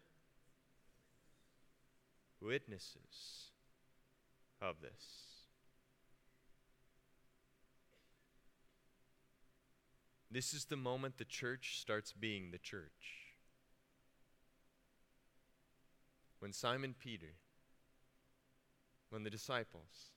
witnesses 2.41 3.51
of 4.61 4.81
this. 4.81 5.25
This 10.31 10.53
is 10.53 10.67
the 10.67 10.77
moment 10.77 11.17
the 11.17 11.25
church 11.25 11.79
starts 11.81 12.13
being 12.13 12.51
the 12.51 12.59
church. 12.59 13.33
When 16.39 16.53
Simon 16.53 16.95
Peter, 16.99 17.35
when 19.11 19.25
the 19.25 19.31
disciples, 19.31 20.13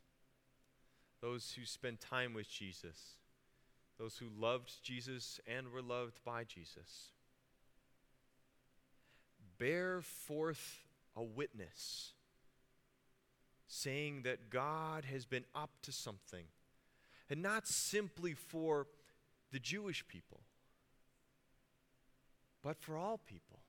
those 1.22 1.54
who 1.58 1.66
spent 1.66 2.02
time 2.02 2.34
with 2.34 2.50
Jesus, 2.50 3.18
those 4.00 4.18
who 4.18 4.28
loved 4.36 4.84
Jesus 4.84 5.40
and 5.48 5.72
were 5.72 5.82
loved 5.82 6.20
by 6.26 6.44
Jesus, 6.44 7.12
bear 9.60 10.02
forth 10.02 10.84
a 11.16 11.24
witness 11.24 12.14
saying 13.68 14.24
that 14.24 14.50
God 14.50 15.06
has 15.06 15.26
been 15.26 15.46
up 15.56 15.70
to 15.84 15.92
something, 15.92 16.46
and 17.30 17.42
not 17.42 17.68
simply 17.68 18.34
for 18.34 18.88
the 19.52 19.60
Jewish 19.60 20.06
people, 20.08 20.42
but 22.62 22.78
for 22.78 22.98
all 22.98 23.18
people 23.18 23.60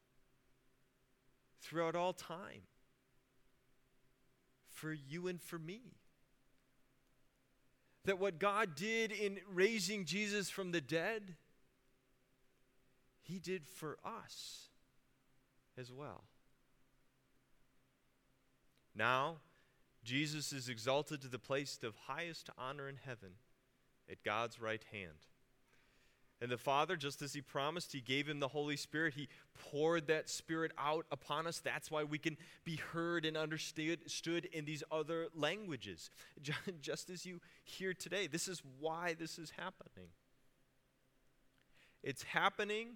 throughout 1.61 1.94
all 1.94 2.12
time, 2.12 2.62
for 4.68 4.92
you 4.92 5.28
and 5.28 5.40
for 5.40 5.59
me. 5.59 5.82
That 8.04 8.18
what 8.18 8.38
God 8.38 8.75
did 8.75 9.12
in 9.12 9.38
raising 9.52 10.04
Jesus 10.04 10.50
from 10.50 10.73
the 10.73 10.80
dead, 10.80 11.35
He 13.23 13.38
did 13.38 13.66
for 13.66 13.99
us 14.04 14.68
as 15.78 15.92
well. 15.92 16.25
Now, 18.94 19.37
Jesus 20.04 20.52
is 20.52 20.68
exalted 20.68 21.23
to 21.23 21.28
the 21.28 21.38
place 21.38 21.78
of 21.82 21.94
highest 22.06 22.50
honor 22.59 22.88
in 22.88 22.97
heaven 22.97 23.30
at 24.11 24.25
God's 24.25 24.61
right 24.61 24.85
hand. 24.92 25.26
And 26.42 26.50
the 26.50 26.58
Father, 26.58 26.96
just 26.96 27.22
as 27.22 27.32
He 27.32 27.40
promised, 27.40 27.92
He 27.92 28.00
gave 28.00 28.28
Him 28.28 28.40
the 28.40 28.49
Holy 28.49 28.76
Spirit. 28.76 29.14
He 29.14 29.28
poured 29.70 30.08
that 30.08 30.28
Spirit 30.28 30.72
out 30.76 31.06
upon 31.12 31.46
us. 31.46 31.61
That's 31.61 31.88
why 31.88 32.02
we 32.02 32.18
can 32.18 32.37
be 32.64 32.76
heard 32.76 33.25
and 33.25 33.37
understood 33.37 34.46
in 34.52 34.64
these 34.64 34.82
other 34.90 35.28
languages, 35.37 36.11
just 36.80 37.11
as 37.11 37.25
you 37.25 37.40
hear 37.62 37.94
today. 37.94 38.26
This 38.26 38.49
is 38.49 38.61
why 38.80 39.14
this 39.16 39.38
is 39.38 39.52
happening. 39.56 40.08
It's 42.02 42.25
happening 42.25 42.94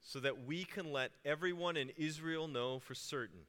so 0.00 0.18
that 0.20 0.46
we 0.46 0.64
can 0.64 0.90
let 0.92 1.10
everyone 1.26 1.76
in 1.76 1.90
Israel 1.98 2.48
know 2.48 2.78
for 2.78 2.94
certain 2.94 3.40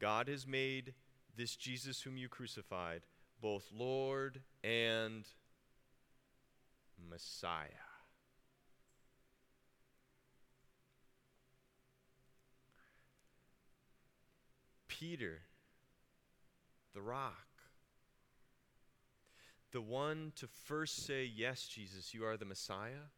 God 0.00 0.26
has 0.26 0.48
made 0.48 0.94
this 1.36 1.54
Jesus 1.54 2.02
whom 2.02 2.16
you 2.16 2.28
crucified 2.28 3.02
both 3.40 3.64
Lord 3.72 4.40
and 4.64 5.24
Messiah. 7.08 7.68
Peter, 14.88 15.42
the 16.92 17.00
rock, 17.00 17.46
the 19.70 19.80
one 19.80 20.32
to 20.34 20.48
first 20.48 21.06
say, 21.06 21.24
Yes, 21.24 21.68
Jesus, 21.68 22.12
you 22.14 22.24
are 22.24 22.36
the 22.36 22.44
Messiah, 22.44 23.10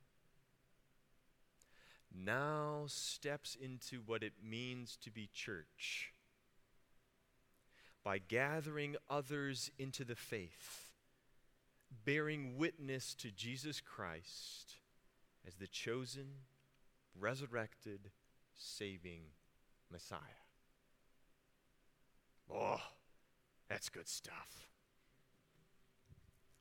now 2.12 2.84
steps 2.86 3.56
into 3.58 4.02
what 4.04 4.22
it 4.22 4.34
means 4.44 4.98
to 5.02 5.10
be 5.10 5.30
church 5.32 6.12
by 8.04 8.18
gathering 8.18 8.96
others 9.08 9.70
into 9.78 10.04
the 10.04 10.16
faith 10.16 10.89
bearing 12.04 12.56
witness 12.56 13.14
to 13.16 13.30
Jesus 13.30 13.80
Christ 13.80 14.74
as 15.46 15.54
the 15.54 15.66
chosen, 15.66 16.26
resurrected, 17.18 18.10
saving 18.54 19.22
Messiah. 19.90 20.18
Oh, 22.52 22.80
that's 23.68 23.88
good 23.88 24.08
stuff. 24.08 24.68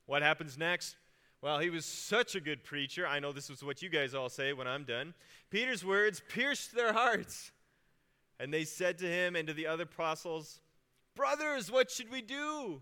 What 0.06 0.22
happens 0.22 0.58
next? 0.58 0.96
Well, 1.42 1.58
he 1.58 1.70
was 1.70 1.84
such 1.86 2.34
a 2.34 2.40
good 2.40 2.64
preacher. 2.64 3.06
I 3.06 3.18
know 3.18 3.32
this 3.32 3.48
is 3.48 3.62
what 3.62 3.80
you 3.80 3.88
guys 3.88 4.14
all 4.14 4.28
say 4.28 4.52
when 4.52 4.66
I'm 4.66 4.84
done. 4.84 5.14
Peter's 5.50 5.84
words 5.84 6.22
pierced 6.28 6.74
their 6.74 6.92
hearts. 6.92 7.52
And 8.38 8.52
they 8.52 8.64
said 8.64 8.98
to 8.98 9.06
him 9.06 9.36
and 9.36 9.46
to 9.48 9.54
the 9.54 9.66
other 9.66 9.84
apostles, 9.84 10.60
Brothers, 11.14 11.70
what 11.70 11.90
should 11.90 12.10
we 12.10 12.22
do? 12.22 12.80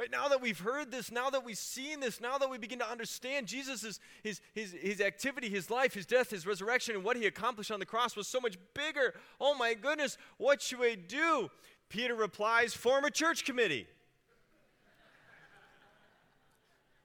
Right 0.00 0.10
now 0.10 0.28
that 0.28 0.40
we've 0.40 0.58
heard 0.58 0.90
this, 0.90 1.12
now 1.12 1.28
that 1.28 1.44
we've 1.44 1.58
seen 1.58 2.00
this, 2.00 2.22
now 2.22 2.38
that 2.38 2.48
we 2.48 2.56
begin 2.56 2.78
to 2.78 2.90
understand 2.90 3.46
Jesus' 3.46 4.00
his, 4.22 4.40
his, 4.54 4.72
his 4.72 4.98
activity, 4.98 5.50
his 5.50 5.68
life, 5.68 5.92
his 5.92 6.06
death, 6.06 6.30
his 6.30 6.46
resurrection, 6.46 6.94
and 6.94 7.04
what 7.04 7.18
he 7.18 7.26
accomplished 7.26 7.70
on 7.70 7.80
the 7.80 7.84
cross 7.84 8.16
was 8.16 8.26
so 8.26 8.40
much 8.40 8.56
bigger. 8.72 9.12
Oh 9.38 9.54
my 9.54 9.74
goodness, 9.74 10.16
what 10.38 10.62
should 10.62 10.78
we 10.78 10.96
do? 10.96 11.50
Peter 11.90 12.14
replies, 12.14 12.72
Form 12.72 13.04
a 13.04 13.10
church 13.10 13.44
committee. 13.44 13.86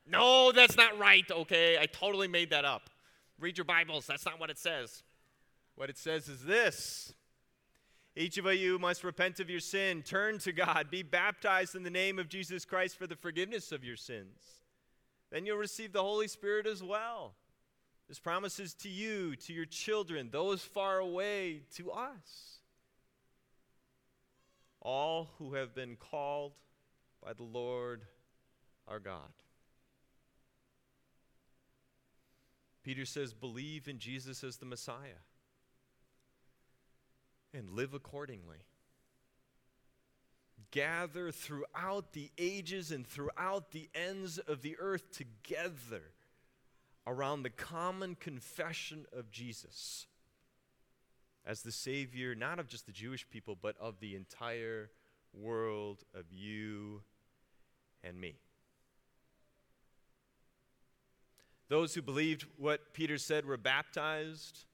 no, 0.09 0.53
that's 0.53 0.77
not 0.77 0.97
right, 0.97 1.29
okay? 1.29 1.77
I 1.77 1.87
totally 1.87 2.29
made 2.29 2.51
that 2.51 2.63
up. 2.63 2.89
Read 3.41 3.57
your 3.57 3.65
Bibles, 3.65 4.07
that's 4.07 4.25
not 4.25 4.39
what 4.39 4.49
it 4.49 4.57
says. 4.57 5.03
What 5.75 5.89
it 5.89 5.97
says 5.97 6.29
is 6.29 6.45
this 6.45 7.13
each 8.15 8.37
of 8.37 8.45
you 8.53 8.79
must 8.79 9.03
repent 9.03 9.41
of 9.41 9.49
your 9.49 9.59
sin, 9.59 10.01
turn 10.01 10.39
to 10.39 10.53
God, 10.53 10.89
be 10.89 11.03
baptized 11.03 11.75
in 11.75 11.83
the 11.83 11.89
name 11.89 12.17
of 12.17 12.29
Jesus 12.29 12.63
Christ 12.63 12.97
for 12.97 13.07
the 13.07 13.15
forgiveness 13.15 13.73
of 13.73 13.83
your 13.83 13.97
sins. 13.97 14.39
Then 15.31 15.45
you'll 15.45 15.57
receive 15.57 15.91
the 15.91 16.01
Holy 16.01 16.29
Spirit 16.29 16.65
as 16.65 16.81
well. 16.81 17.35
This 18.07 18.19
promises 18.19 18.73
to 18.75 18.89
you, 18.89 19.35
to 19.35 19.53
your 19.53 19.65
children, 19.65 20.29
those 20.31 20.61
far 20.61 20.99
away, 20.99 21.63
to 21.75 21.91
us. 21.91 22.59
All 24.81 25.31
who 25.37 25.55
have 25.55 25.75
been 25.75 25.97
called 25.97 26.53
by 27.21 27.33
the 27.33 27.43
Lord 27.43 28.03
our 28.87 28.99
God. 28.99 29.33
Peter 32.83 33.03
says, 33.03 33.33
believe 33.33 33.87
in 33.87 33.97
Jesus 33.97 34.43
as 34.43 34.57
the 34.57 34.65
Messiah 34.65 35.23
and 37.55 37.71
live 37.71 37.93
accordingly. 37.93 38.57
Gather 40.71 41.31
throughout 41.31 42.11
the 42.13 42.31
ages 42.37 42.91
and 42.91 43.07
throughout 43.07 43.71
the 43.71 43.89
ends 43.95 44.39
of 44.39 44.61
the 44.61 44.75
earth 44.77 45.11
together 45.11 46.01
around 47.07 47.43
the 47.43 47.49
common 47.49 48.15
confession 48.15 49.05
of 49.15 49.31
Jesus 49.31 50.07
as 51.45 51.61
the 51.61 51.71
Savior, 51.71 52.35
not 52.35 52.59
of 52.59 52.67
just 52.67 52.87
the 52.87 52.91
Jewish 52.91 53.29
people, 53.29 53.55
but 53.59 53.75
of 53.79 53.99
the 53.99 54.15
entire 54.15 54.89
world, 55.33 56.03
of 56.13 56.25
you 56.31 57.01
and 58.03 58.19
me. 58.19 58.35
Those 61.69 61.93
who 61.93 62.01
believed 62.01 62.45
what 62.57 62.93
Peter 62.93 63.17
said 63.17 63.45
were 63.45 63.57
baptized, 63.57 64.65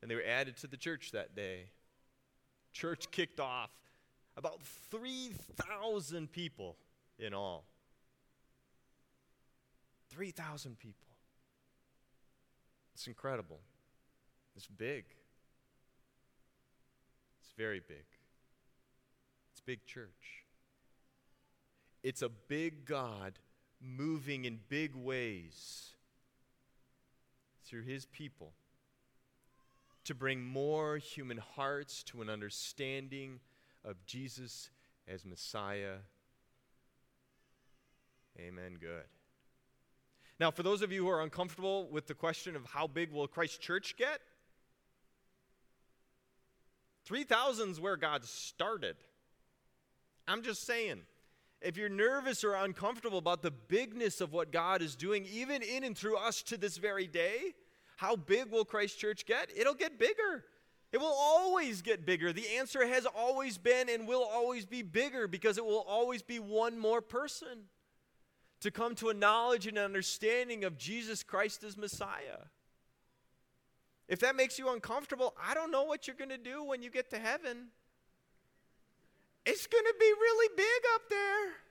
and 0.00 0.10
they 0.10 0.14
were 0.14 0.24
added 0.26 0.56
to 0.58 0.66
the 0.66 0.76
church 0.76 1.10
that 1.12 1.34
day 1.34 1.70
church 2.78 3.10
kicked 3.10 3.40
off. 3.40 3.70
About 4.36 4.62
3,000 4.90 6.30
people 6.30 6.76
in 7.18 7.34
all. 7.34 7.64
3,000 10.10 10.78
people. 10.78 11.08
It's 12.94 13.06
incredible. 13.08 13.58
It's 14.56 14.66
big. 14.66 15.04
It's 17.42 17.52
very 17.56 17.80
big. 17.80 18.04
It's 19.52 19.60
big 19.60 19.84
church. 19.84 20.44
It's 22.04 22.22
a 22.22 22.28
big 22.28 22.84
God 22.84 23.40
moving 23.80 24.44
in 24.44 24.60
big 24.68 24.94
ways 24.94 25.90
through 27.64 27.82
his 27.82 28.06
people 28.06 28.52
to 30.08 30.14
bring 30.14 30.42
more 30.42 30.96
human 30.96 31.36
hearts 31.36 32.02
to 32.02 32.22
an 32.22 32.30
understanding 32.30 33.40
of 33.84 34.06
Jesus 34.06 34.70
as 35.06 35.26
Messiah. 35.26 35.96
Amen. 38.40 38.78
Good. 38.80 39.04
Now, 40.40 40.50
for 40.50 40.62
those 40.62 40.80
of 40.80 40.90
you 40.90 41.04
who 41.04 41.10
are 41.10 41.20
uncomfortable 41.20 41.90
with 41.90 42.06
the 42.06 42.14
question 42.14 42.56
of 42.56 42.64
how 42.64 42.86
big 42.86 43.12
will 43.12 43.28
Christ 43.28 43.60
Church 43.60 43.96
get, 43.98 44.20
3,000 47.04 47.68
is 47.72 47.78
where 47.78 47.98
God 47.98 48.24
started. 48.24 48.96
I'm 50.26 50.42
just 50.42 50.64
saying. 50.64 51.02
If 51.60 51.76
you're 51.76 51.90
nervous 51.90 52.44
or 52.44 52.54
uncomfortable 52.54 53.18
about 53.18 53.42
the 53.42 53.50
bigness 53.50 54.22
of 54.22 54.32
what 54.32 54.52
God 54.52 54.80
is 54.80 54.96
doing, 54.96 55.26
even 55.30 55.60
in 55.60 55.84
and 55.84 55.94
through 55.94 56.16
us 56.16 56.40
to 56.44 56.56
this 56.56 56.78
very 56.78 57.06
day, 57.06 57.52
how 57.98 58.14
big 58.14 58.52
will 58.52 58.64
Christ 58.64 58.96
Church 58.96 59.26
get? 59.26 59.50
It'll 59.56 59.74
get 59.74 59.98
bigger. 59.98 60.44
It 60.92 60.98
will 60.98 61.16
always 61.18 61.82
get 61.82 62.06
bigger. 62.06 62.32
The 62.32 62.46
answer 62.56 62.86
has 62.86 63.06
always 63.06 63.58
been 63.58 63.88
and 63.88 64.06
will 64.06 64.22
always 64.22 64.64
be 64.64 64.82
bigger 64.82 65.26
because 65.26 65.58
it 65.58 65.64
will 65.64 65.84
always 65.88 66.22
be 66.22 66.38
one 66.38 66.78
more 66.78 67.02
person 67.02 67.64
to 68.60 68.70
come 68.70 68.94
to 68.94 69.08
a 69.08 69.14
knowledge 69.14 69.66
and 69.66 69.76
understanding 69.76 70.62
of 70.62 70.78
Jesus 70.78 71.24
Christ 71.24 71.64
as 71.64 71.76
Messiah. 71.76 72.46
If 74.06 74.20
that 74.20 74.36
makes 74.36 74.60
you 74.60 74.72
uncomfortable, 74.72 75.34
I 75.44 75.54
don't 75.54 75.72
know 75.72 75.82
what 75.82 76.06
you're 76.06 76.14
going 76.14 76.30
to 76.30 76.38
do 76.38 76.62
when 76.62 76.82
you 76.82 76.90
get 76.90 77.10
to 77.10 77.18
heaven. 77.18 77.66
It's 79.44 79.66
going 79.66 79.84
to 79.84 79.94
be 79.98 80.06
really 80.06 80.54
big 80.56 80.82
up 80.94 81.02
there. 81.10 81.67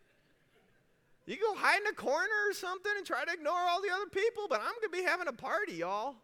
You 1.28 1.36
go 1.36 1.56
hide 1.56 1.82
in 1.82 1.88
a 1.88 1.94
corner 1.94 2.50
or 2.50 2.54
something 2.54 2.92
and 2.96 3.06
try 3.06 3.26
to 3.26 3.34
ignore 3.34 3.54
all 3.54 3.82
the 3.82 3.90
other 3.94 4.10
people, 4.10 4.48
but 4.50 4.62
I'm 4.62 4.68
going 4.68 4.82
to 4.84 4.90
be 4.90 5.04
having 5.04 5.28
a 5.28 5.34
party, 5.34 5.74
y'all. 5.74 6.16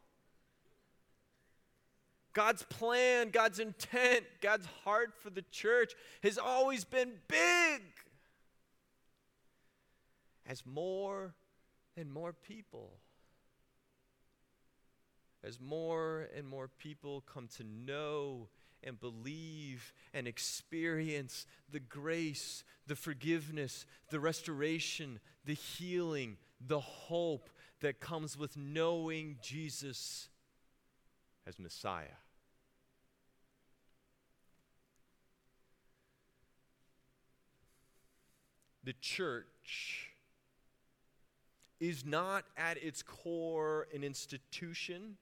God's 2.32 2.64
plan, 2.64 3.30
God's 3.30 3.60
intent, 3.60 4.24
God's 4.42 4.66
heart 4.86 5.14
for 5.22 5.30
the 5.30 5.44
church 5.52 5.94
has 6.24 6.38
always 6.38 6.86
been 6.86 7.12
big. 7.28 7.82
As 10.48 10.66
more 10.66 11.36
and 11.98 12.12
more 12.12 12.32
people, 12.32 12.94
as 15.44 15.60
more 15.60 16.30
and 16.36 16.48
more 16.48 16.70
people 16.70 17.22
come 17.22 17.50
to 17.58 17.64
know 17.64 18.48
and 18.86 19.00
believe 19.00 19.94
and 20.14 20.28
experience 20.28 21.46
the 21.72 21.80
grace, 21.80 22.64
the 22.88 22.96
forgiveness, 22.96 23.86
the 24.10 24.20
restoration, 24.20 25.20
the 25.46 25.54
healing, 25.54 26.38
the 26.66 26.80
hope 26.80 27.50
that 27.82 28.00
comes 28.00 28.38
with 28.38 28.56
knowing 28.56 29.38
Jesus 29.42 30.30
as 31.46 31.60
Messiah. 31.60 32.18
The 38.84 38.94
church 39.00 40.10
is 41.80 42.06
not 42.06 42.46
at 42.58 42.82
its 42.82 43.02
core 43.02 43.88
an 43.94 44.04
institution, 44.04 45.18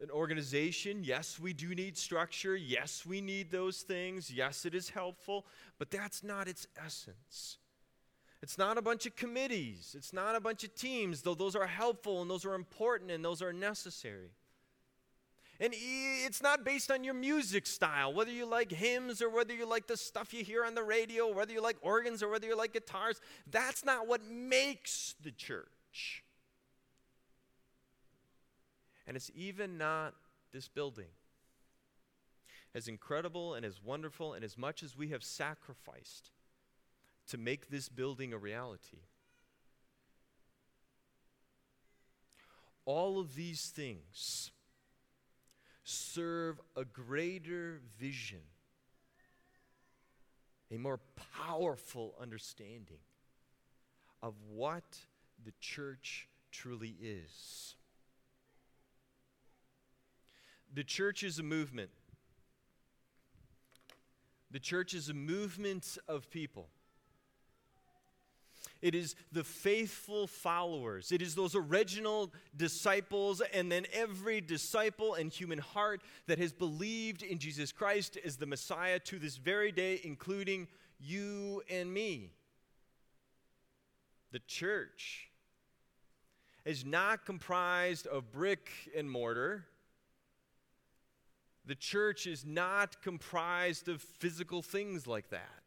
an 0.00 0.10
organization. 0.10 1.04
Yes, 1.04 1.38
we 1.38 1.52
do 1.52 1.74
need 1.74 1.96
structure. 1.96 2.56
Yes, 2.56 3.04
we 3.04 3.20
need 3.20 3.50
those 3.50 3.82
things. 3.82 4.30
Yes, 4.30 4.64
it 4.64 4.74
is 4.74 4.90
helpful, 4.90 5.46
but 5.78 5.90
that's 5.90 6.24
not 6.24 6.48
its 6.48 6.66
essence. 6.82 7.58
It's 8.42 8.56
not 8.56 8.78
a 8.78 8.82
bunch 8.82 9.04
of 9.04 9.14
committees. 9.16 9.94
It's 9.96 10.12
not 10.12 10.34
a 10.34 10.40
bunch 10.40 10.64
of 10.64 10.74
teams, 10.74 11.20
though 11.22 11.34
those 11.34 11.54
are 11.54 11.66
helpful 11.66 12.22
and 12.22 12.30
those 12.30 12.46
are 12.46 12.54
important 12.54 13.10
and 13.10 13.22
those 13.22 13.42
are 13.42 13.52
necessary. 13.52 14.30
And 15.62 15.74
it's 15.76 16.42
not 16.42 16.64
based 16.64 16.90
on 16.90 17.04
your 17.04 17.12
music 17.12 17.66
style, 17.66 18.14
whether 18.14 18.30
you 18.30 18.46
like 18.46 18.72
hymns 18.72 19.20
or 19.20 19.28
whether 19.28 19.52
you 19.52 19.66
like 19.66 19.86
the 19.86 19.96
stuff 19.98 20.32
you 20.32 20.42
hear 20.42 20.64
on 20.64 20.74
the 20.74 20.82
radio, 20.82 21.30
whether 21.30 21.52
you 21.52 21.60
like 21.60 21.76
organs 21.82 22.22
or 22.22 22.30
whether 22.30 22.46
you 22.46 22.56
like 22.56 22.72
guitars. 22.72 23.20
That's 23.50 23.84
not 23.84 24.08
what 24.08 24.24
makes 24.24 25.16
the 25.22 25.32
church. 25.32 26.24
And 29.10 29.16
it's 29.16 29.32
even 29.34 29.76
not 29.76 30.14
this 30.52 30.68
building. 30.68 31.08
As 32.76 32.86
incredible 32.86 33.54
and 33.54 33.66
as 33.66 33.82
wonderful 33.82 34.34
and 34.34 34.44
as 34.44 34.56
much 34.56 34.84
as 34.84 34.96
we 34.96 35.08
have 35.08 35.24
sacrificed 35.24 36.30
to 37.26 37.36
make 37.36 37.70
this 37.70 37.88
building 37.88 38.32
a 38.32 38.38
reality, 38.38 39.00
all 42.84 43.18
of 43.18 43.34
these 43.34 43.72
things 43.74 44.52
serve 45.82 46.60
a 46.76 46.84
greater 46.84 47.80
vision, 47.98 48.42
a 50.70 50.78
more 50.78 51.00
powerful 51.36 52.14
understanding 52.20 53.00
of 54.22 54.34
what 54.54 55.00
the 55.44 55.52
church 55.58 56.28
truly 56.52 56.94
is. 57.02 57.74
The 60.72 60.84
church 60.84 61.22
is 61.22 61.38
a 61.38 61.42
movement. 61.42 61.90
The 64.50 64.60
church 64.60 64.94
is 64.94 65.08
a 65.08 65.14
movement 65.14 65.98
of 66.08 66.30
people. 66.30 66.68
It 68.82 68.94
is 68.94 69.14
the 69.30 69.44
faithful 69.44 70.26
followers. 70.26 71.12
It 71.12 71.20
is 71.20 71.34
those 71.34 71.54
original 71.54 72.32
disciples, 72.56 73.42
and 73.52 73.70
then 73.70 73.84
every 73.92 74.40
disciple 74.40 75.14
and 75.14 75.30
human 75.30 75.58
heart 75.58 76.02
that 76.26 76.38
has 76.38 76.52
believed 76.52 77.22
in 77.22 77.38
Jesus 77.38 77.72
Christ 77.72 78.16
as 78.24 78.36
the 78.36 78.46
Messiah 78.46 78.98
to 79.00 79.18
this 79.18 79.36
very 79.36 79.70
day, 79.70 80.00
including 80.02 80.66
you 80.98 81.62
and 81.68 81.92
me. 81.92 82.32
The 84.32 84.40
church 84.40 85.28
is 86.64 86.84
not 86.84 87.26
comprised 87.26 88.06
of 88.06 88.32
brick 88.32 88.70
and 88.96 89.10
mortar. 89.10 89.66
The 91.66 91.74
church 91.74 92.26
is 92.26 92.44
not 92.44 93.00
comprised 93.02 93.88
of 93.88 94.00
physical 94.00 94.62
things 94.62 95.06
like 95.06 95.30
that. 95.30 95.62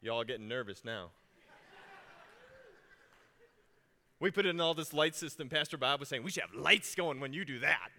Y'all 0.00 0.24
getting 0.24 0.48
nervous 0.48 0.84
now. 0.84 1.10
We 4.18 4.30
put 4.30 4.46
in 4.46 4.60
all 4.60 4.72
this 4.72 4.94
light 4.94 5.14
system. 5.14 5.48
Pastor 5.48 5.76
Bob 5.76 6.00
was 6.00 6.08
saying, 6.08 6.22
we 6.22 6.30
should 6.30 6.42
have 6.42 6.54
lights 6.54 6.94
going 6.94 7.20
when 7.20 7.32
you 7.34 7.44
do 7.44 7.58
that. 7.60 7.90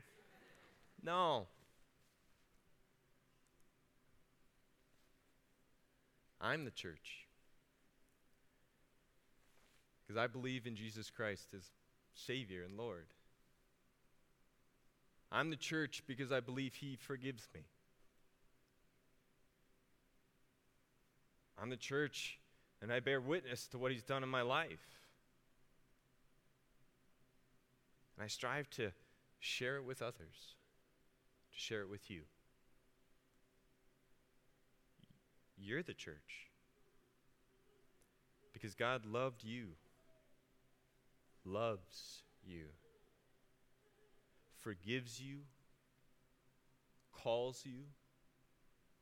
No. 1.04 1.46
I'm 6.42 6.66
the 6.66 6.72
church. 6.72 7.28
Because 10.02 10.18
I 10.18 10.28
believe 10.28 10.66
in 10.66 10.76
Jesus 10.76 11.10
Christ 11.10 11.50
as 11.56 11.66
Savior 12.14 12.64
and 12.64 12.78
Lord. 12.78 13.08
I'm 15.32 15.50
the 15.50 15.56
church 15.56 16.04
because 16.08 16.32
I 16.32 16.40
believe 16.40 16.76
He 16.76 16.96
forgives 16.96 17.48
me. 17.54 17.62
I'm 21.62 21.70
the 21.70 21.78
church 21.78 22.40
and 22.82 22.92
I 22.92 23.00
bear 23.00 23.20
witness 23.20 23.68
to 23.68 23.78
what 23.78 23.92
He's 23.92 24.04
done 24.04 24.24
in 24.24 24.30
my 24.30 24.42
life. 24.42 25.00
And 28.16 28.24
I 28.24 28.28
strive 28.28 28.70
to 28.72 28.92
share 29.40 29.78
it 29.78 29.84
with 29.84 30.02
others, 30.02 30.56
to 31.52 31.60
share 31.60 31.82
it 31.82 31.90
with 31.90 32.10
you. 32.10 32.22
You're 35.58 35.84
the 35.84 35.94
church. 35.94 36.48
Because 38.54 38.74
God 38.74 39.06
loved 39.06 39.44
you, 39.44 39.68
loves 41.46 42.24
you, 42.44 42.66
forgives 44.60 45.22
you, 45.22 45.40
calls 47.12 47.64
you, 47.66 47.84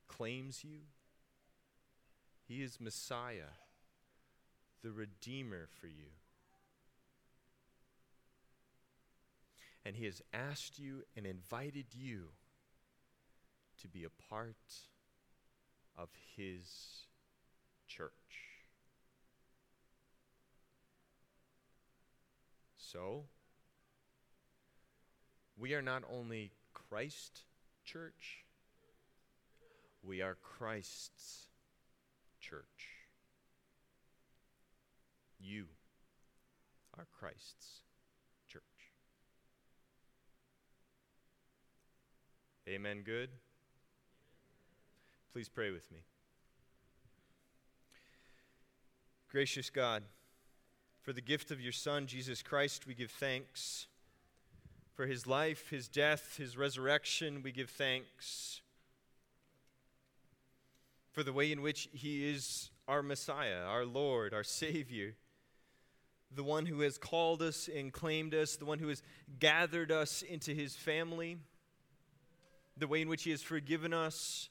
claims 0.08 0.62
you. 0.64 0.80
He 2.46 2.62
is 2.62 2.80
Messiah, 2.80 3.52
the 4.82 4.92
Redeemer 4.92 5.68
for 5.80 5.86
you. 5.86 6.10
And 9.84 9.96
He 9.96 10.04
has 10.04 10.22
asked 10.32 10.78
you 10.78 11.02
and 11.16 11.26
invited 11.26 11.86
you 11.94 12.28
to 13.80 13.88
be 13.88 14.04
a 14.04 14.30
part 14.30 14.56
of 15.96 16.08
His 16.36 17.06
church. 17.86 18.12
So, 22.76 23.24
we 25.58 25.74
are 25.74 25.82
not 25.82 26.02
only 26.12 26.52
Christ 26.74 27.42
church, 27.84 28.44
we 30.02 30.22
are 30.22 30.36
Christ's 30.42 31.48
church. 32.40 32.90
You 35.40 35.64
are 36.98 37.06
Christ's 37.18 37.80
church. 38.48 38.62
Amen. 42.68 43.02
Good? 43.04 43.30
Please 45.32 45.48
pray 45.48 45.70
with 45.70 45.90
me. 45.92 45.98
Gracious 49.30 49.70
God, 49.70 50.02
for 51.02 51.12
the 51.12 51.20
gift 51.20 51.50
of 51.50 51.60
your 51.60 51.72
Son, 51.72 52.06
Jesus 52.06 52.42
Christ, 52.42 52.86
we 52.86 52.94
give 52.94 53.10
thanks. 53.10 53.86
For 54.96 55.06
his 55.06 55.26
life, 55.26 55.70
his 55.70 55.88
death, 55.88 56.36
his 56.38 56.56
resurrection, 56.56 57.42
we 57.42 57.52
give 57.52 57.70
thanks. 57.70 58.60
For 61.12 61.22
the 61.22 61.32
way 61.32 61.52
in 61.52 61.62
which 61.62 61.88
he 61.92 62.28
is 62.28 62.70
our 62.88 63.02
Messiah, 63.02 63.62
our 63.64 63.84
Lord, 63.84 64.34
our 64.34 64.42
Savior, 64.42 65.14
the 66.34 66.42
one 66.42 66.66
who 66.66 66.80
has 66.80 66.98
called 66.98 67.40
us 67.40 67.68
and 67.72 67.92
claimed 67.92 68.34
us, 68.34 68.56
the 68.56 68.64
one 68.64 68.80
who 68.80 68.88
has 68.88 69.02
gathered 69.38 69.92
us 69.92 70.22
into 70.22 70.52
his 70.52 70.74
family 70.74 71.38
the 72.76 72.86
way 72.86 73.00
in 73.00 73.08
which 73.08 73.24
He 73.24 73.30
has 73.30 73.42
forgiven 73.42 73.92
us 73.92 74.48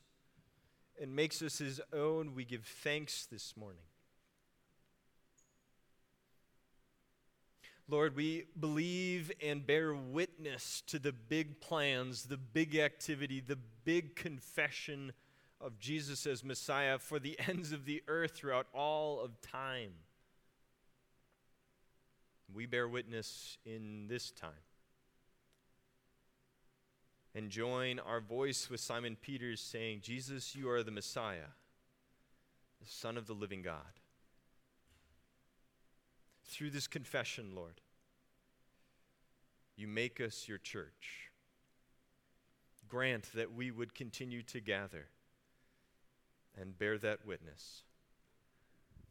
and 1.02 1.16
makes 1.16 1.42
us 1.42 1.60
His 1.60 1.80
own, 1.94 2.34
we 2.34 2.46
give 2.46 2.66
thanks 2.66 3.26
this 3.26 3.56
morning. 3.56 3.84
Lord, 7.88 8.16
we 8.16 8.46
believe 8.60 9.32
and 9.44 9.66
bear 9.66 9.94
witness 9.94 10.82
to 10.88 10.98
the 10.98 11.12
big 11.12 11.62
plans, 11.62 12.24
the 12.24 12.38
big 12.38 12.76
activity, 12.76 13.40
the 13.40 13.60
big 13.84 14.16
confession 14.16 15.14
of 15.62 15.78
Jesus 15.78 16.26
as 16.26 16.44
Messiah 16.44 16.98
for 16.98 17.20
the 17.20 17.38
ends 17.48 17.72
of 17.72 17.86
the 17.86 18.02
earth 18.08 18.32
throughout 18.32 18.68
all 18.74 19.20
of 19.22 19.40
time. 19.42 19.92
We 22.54 22.66
bear 22.66 22.88
witness 22.88 23.58
in 23.66 24.08
this 24.08 24.32
time. 24.32 24.52
And 27.36 27.50
join 27.50 28.00
our 28.00 28.22
voice 28.22 28.70
with 28.70 28.80
Simon 28.80 29.18
Peter's 29.22 29.60
saying, 29.60 30.00
Jesus, 30.02 30.56
you 30.56 30.70
are 30.70 30.84
the 30.84 30.92
Messiah, 30.92 31.52
the 32.80 32.90
Son 32.90 33.18
of 33.18 33.28
the 33.28 33.34
living 33.34 33.62
God. 33.62 34.00
Through 36.46 36.70
this 36.72 36.88
confession, 36.88 37.54
Lord, 37.56 37.82
you 39.76 39.88
make 39.88 40.22
us 40.22 40.48
your 40.48 40.58
church. 40.58 41.32
Grant 42.88 43.32
that 43.34 43.54
we 43.54 43.72
would 43.72 43.96
continue 43.96 44.42
to 44.44 44.60
gather 44.60 45.08
and 46.60 46.78
bear 46.78 46.98
that 47.00 47.26
witness 47.26 47.84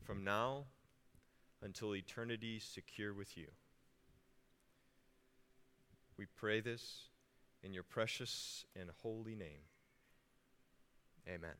from 0.04 0.24
now 0.24 0.64
until 1.62 1.94
eternity 1.94 2.58
secure 2.60 3.12
with 3.12 3.36
you. 3.36 3.48
We 6.16 6.26
pray 6.36 6.60
this 6.60 7.08
in 7.62 7.74
your 7.74 7.82
precious 7.82 8.64
and 8.78 8.90
holy 9.02 9.34
name. 9.34 9.64
Amen. 11.28 11.56